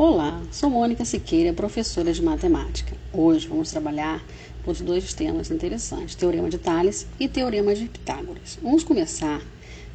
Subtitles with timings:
[0.00, 2.96] Olá, sou Mônica Siqueira, professora de matemática.
[3.12, 4.24] Hoje vamos trabalhar
[4.64, 8.60] com os dois temas interessantes, Teorema de Tales e Teorema de Pitágoras.
[8.62, 9.42] Vamos começar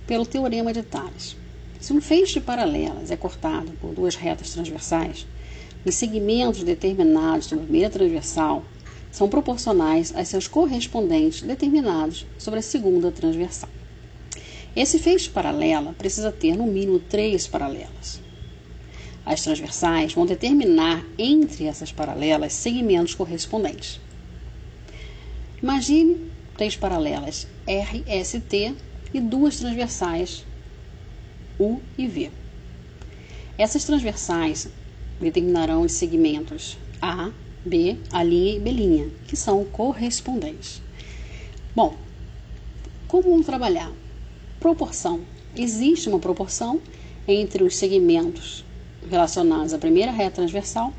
[0.06, 1.38] pelo Teorema de Tales.
[1.80, 5.26] Se um feixe de paralelas é cortado por duas retas transversais,
[5.86, 8.62] os segmentos determinados sobre a primeira transversal
[9.10, 13.70] são proporcionais a seus correspondentes determinados sobre a segunda transversal.
[14.76, 18.22] Esse feixe paralela precisa ter no mínimo três paralelas.
[19.26, 24.00] As transversais vão determinar entre essas paralelas segmentos correspondentes.
[25.62, 28.76] Imagine três paralelas RST
[29.14, 30.46] e duas transversais
[31.58, 32.32] U e V.
[33.58, 34.68] Essas transversais
[35.22, 37.32] determinarão os segmentos A,
[37.64, 40.82] B, A' e B', que são correspondentes.
[41.74, 41.96] Bom,
[43.08, 43.92] como vamos trabalhar?
[44.60, 45.22] Proporção.
[45.56, 46.82] Existe uma proporção
[47.28, 48.66] entre os segmentos
[49.10, 50.94] relacionados à primeira reta transversal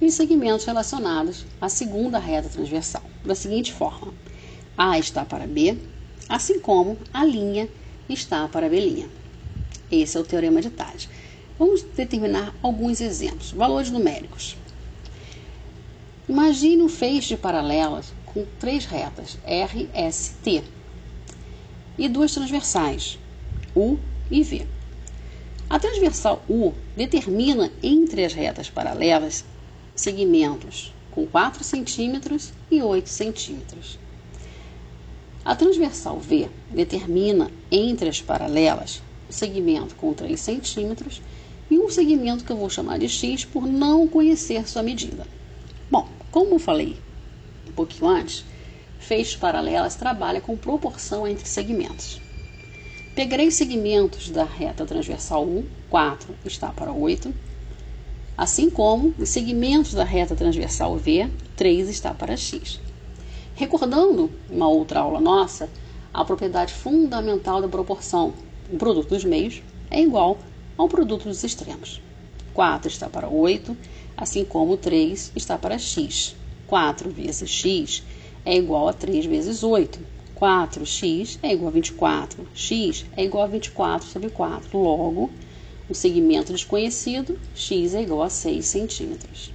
[0.00, 4.12] e os segmentos relacionados à segunda reta transversal, da seguinte forma:
[4.76, 5.78] A está para B,
[6.28, 7.68] assim como a linha
[8.08, 9.08] está para B'.
[9.90, 11.08] Esse é o teorema de Tales.
[11.58, 13.52] Vamos determinar alguns exemplos.
[13.52, 14.56] Valores numéricos.
[16.28, 20.64] Imagine um feixe de paralelas com três retas, R, S, T,
[21.96, 23.18] e duas transversais,
[23.76, 23.98] U
[24.30, 24.66] e V.
[25.74, 29.44] A transversal U determina entre as retas paralelas
[29.92, 33.98] segmentos com 4 centímetros e 8 centímetros.
[35.44, 41.20] A transversal V determina entre as paralelas o segmento com 3 centímetros
[41.68, 45.26] e um segmento que eu vou chamar de X por não conhecer sua medida.
[45.90, 46.96] Bom, como eu falei
[47.68, 48.44] um pouquinho antes,
[49.00, 52.22] feixes paralelas trabalha com proporção entre segmentos.
[53.14, 57.32] Pegarei os segmentos da reta transversal 1, 4 está para 8,
[58.36, 62.80] assim como os segmentos da reta transversal V, 3 está para x.
[63.54, 65.70] Recordando uma outra aula nossa,
[66.12, 68.34] a propriedade fundamental da proporção,
[68.68, 69.62] o produto dos meios,
[69.92, 70.36] é igual
[70.76, 72.02] ao produto dos extremos.
[72.52, 73.76] 4 está para 8,
[74.16, 76.34] assim como 3 está para x.
[76.66, 78.02] 4 vezes x
[78.44, 80.13] é igual a 3 vezes 8.
[80.36, 82.46] 4x é igual a 24.
[82.54, 84.78] x é igual a 24 sobre 4.
[84.78, 85.30] Logo,
[85.88, 89.52] o segmento desconhecido, x é igual a 6 centímetros.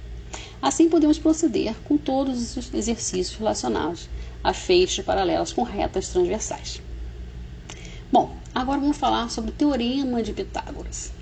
[0.62, 4.08] Assim, podemos proceder com todos os exercícios relacionados
[4.42, 6.82] a feixes paralelas com retas transversais.
[8.12, 11.12] Bom, agora vamos falar sobre o Teorema de Pitágoras.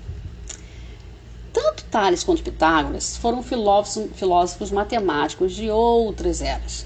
[1.53, 6.85] Tanto Tales quanto Pitágoras foram filósofos, filósofos matemáticos de outras eras,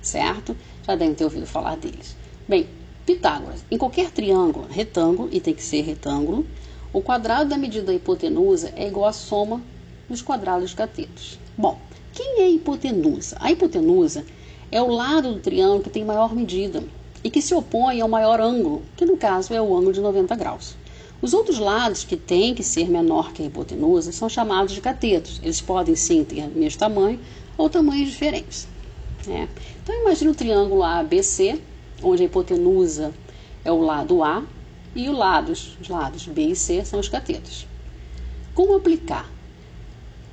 [0.00, 0.56] certo?
[0.86, 2.16] Já devem ter ouvido falar deles.
[2.48, 2.68] Bem,
[3.06, 3.64] Pitágoras.
[3.70, 6.44] Em qualquer triângulo retângulo, e tem que ser retângulo,
[6.92, 9.62] o quadrado da medida da hipotenusa é igual à soma
[10.08, 11.38] dos quadrados dos catetos.
[11.56, 11.78] Bom,
[12.12, 13.36] quem é a hipotenusa?
[13.38, 14.24] A hipotenusa
[14.72, 16.82] é o lado do triângulo que tem maior medida
[17.22, 20.34] e que se opõe ao maior ângulo, que no caso é o ângulo de 90
[20.34, 20.76] graus.
[21.22, 25.40] Os outros lados que têm que ser menor que a hipotenusa são chamados de catetos.
[25.42, 27.20] Eles podem sim ter o mesmo tamanho
[27.56, 28.68] ou tamanhos diferentes.
[29.28, 29.48] É.
[29.82, 31.60] Então imagine o triângulo ABC,
[32.02, 33.12] onde a hipotenusa
[33.64, 34.44] é o lado A
[34.94, 37.66] e os lados, os lados B e C são os catetos.
[38.54, 39.30] Como aplicar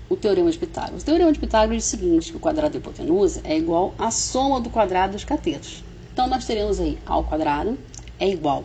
[0.10, 1.02] o teorema de Pitágoras?
[1.02, 4.12] O teorema de Pitágoras diz o seguinte, que o quadrado da hipotenusa é igual à
[4.12, 5.84] soma do quadrado dos catetos.
[6.14, 7.78] Então nós teremos aí A ao quadrado
[8.20, 8.64] é igual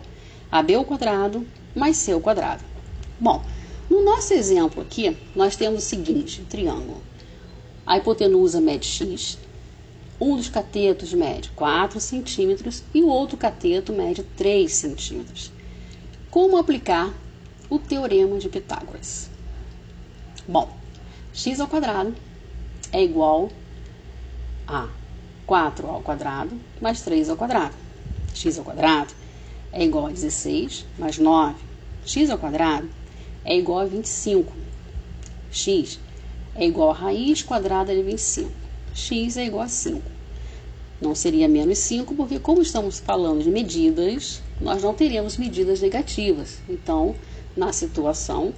[0.51, 1.45] a B ao quadrado
[1.75, 2.63] mais C ao quadrado.
[3.19, 3.43] Bom,
[3.89, 7.01] no nosso exemplo aqui, nós temos o seguinte triângulo.
[7.85, 9.37] A hipotenusa mede x,
[10.19, 15.51] um dos catetos mede 4 centímetros e o outro cateto mede 3 centímetros.
[16.29, 17.13] Como aplicar
[17.69, 19.29] o teorema de Pitágoras?
[20.47, 20.69] Bom,
[21.33, 22.13] x ao quadrado
[22.91, 23.49] é igual
[24.67, 24.89] a
[25.45, 27.75] 4 ao quadrado mais 3 ao quadrado.
[28.33, 29.13] x ao quadrado
[29.71, 31.55] é igual a 16 mais 9.
[32.05, 32.89] x ao quadrado
[33.45, 34.51] é igual a 25.
[35.49, 35.97] x
[36.55, 40.01] é igual a raiz quadrada de 25 x é igual a 5.
[41.01, 46.57] Não seria menos 5, porque como estamos falando de medidas, nós não teríamos medidas negativas.
[46.67, 47.15] Então,
[47.55, 48.53] na situação,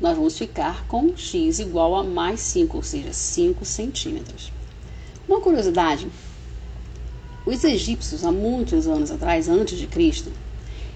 [0.00, 4.52] nós vamos ficar com x igual a mais 5, ou seja, 5 centímetros.
[5.28, 6.08] Uma curiosidade,
[7.44, 10.32] os egípcios, há muitos anos atrás, antes de Cristo,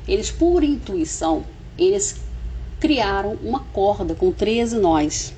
[0.06, 1.44] eles, por intuição,
[1.76, 2.16] eles
[2.78, 5.32] criaram uma corda com 13 nós.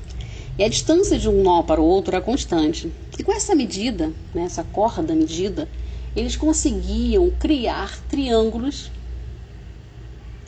[0.59, 2.93] E a distância de um nó para o outro era constante.
[3.17, 5.69] E com essa medida, né, essa corda medida,
[6.17, 8.91] eles conseguiam criar triângulos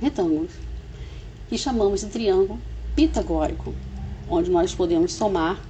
[0.00, 0.52] retângulos,
[1.48, 2.58] que chamamos de triângulo
[2.96, 3.74] pitagórico.
[4.28, 5.60] onde nós podemos somar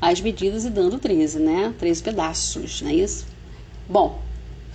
[0.00, 1.74] as medidas e dando 13, né?
[1.78, 3.26] 13 pedaços, não é isso?
[3.86, 4.18] Bom,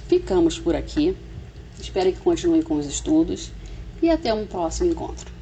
[0.07, 1.15] ficamos por aqui.
[1.79, 3.51] Espero que continue com os estudos
[4.01, 5.40] e até um próximo encontro.